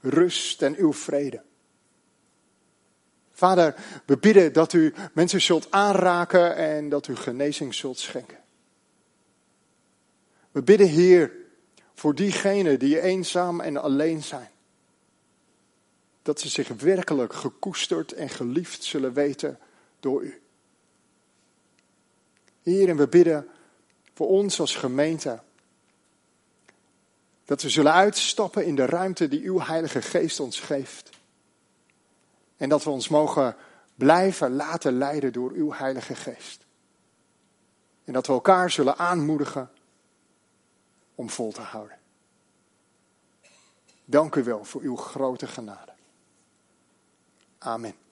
Rust 0.01 0.63
en 0.63 0.77
uw 0.77 0.93
vrede. 0.93 1.43
Vader, 3.33 3.75
we 4.07 4.17
bidden 4.17 4.53
dat 4.53 4.73
u 4.73 4.95
mensen 5.13 5.41
zult 5.41 5.71
aanraken 5.71 6.57
en 6.57 6.89
dat 6.89 7.09
u 7.09 7.17
genezing 7.17 7.75
zult 7.75 7.99
schenken. 7.99 8.39
We 10.51 10.63
bidden, 10.63 10.89
Heer, 10.89 11.33
voor 11.95 12.15
diegenen 12.15 12.79
die 12.79 13.01
eenzaam 13.01 13.61
en 13.61 13.77
alleen 13.77 14.23
zijn. 14.23 14.51
Dat 16.23 16.41
ze 16.41 16.49
zich 16.49 16.69
werkelijk 16.69 17.33
gekoesterd 17.33 18.13
en 18.13 18.29
geliefd 18.29 18.85
zullen 18.85 19.13
weten 19.13 19.59
door 20.01 20.23
u. 20.23 20.44
Heer, 22.65 22.89
en 22.89 22.97
we 22.97 23.09
bidden 23.09 23.49
voor 24.15 24.29
ons 24.29 24.61
als 24.61 24.77
gemeente. 24.77 25.41
Dat 27.45 27.63
we 27.63 27.69
zullen 27.69 27.93
uitstappen 27.93 28.67
in 28.67 28.75
de 28.75 28.87
ruimte 28.87 29.29
die 29.29 29.43
uw 29.43 29.61
Heilige 29.61 30.03
Geest 30.03 30.41
ons 30.41 30.61
geeft. 30.61 31.11
En 32.57 32.69
dat 32.69 32.85
we 32.85 32.91
ons 32.91 33.09
mogen 33.09 33.57
blijven 33.95 34.57
laten 34.57 34.99
leiden 34.99 35.33
door 35.33 35.51
uw 35.51 35.73
Heilige 35.73 36.15
Geest. 36.15 36.65
En 38.05 38.13
dat 38.13 38.27
we 38.27 38.33
elkaar 38.33 38.71
zullen 38.71 38.97
aanmoedigen 38.97 39.71
om 41.15 41.31
vol 41.31 41.53
te 41.53 41.61
houden. 41.61 41.99
Dank 44.05 44.35
u 44.35 44.45
wel 44.45 44.65
voor 44.65 44.81
uw 44.81 44.97
grote 44.97 45.47
genade. 45.47 45.93
Amen. 47.59 48.04